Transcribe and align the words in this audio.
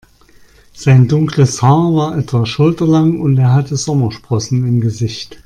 Sein 0.73 1.07
dunkles 1.07 1.61
Haar 1.61 1.93
war 1.93 2.17
etwa 2.17 2.47
schulterlang 2.47 3.19
und 3.19 3.37
er 3.37 3.53
hatte 3.53 3.75
Sommersprossen 3.77 4.67
im 4.67 4.81
Gesicht. 4.81 5.37